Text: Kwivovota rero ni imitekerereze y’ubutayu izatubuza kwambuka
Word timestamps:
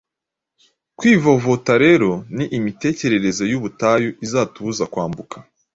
Kwivovota 0.97 1.73
rero 1.85 2.11
ni 2.35 2.45
imitekerereze 2.57 3.43
y’ubutayu 3.51 4.09
izatubuza 4.25 4.83
kwambuka 4.91 5.37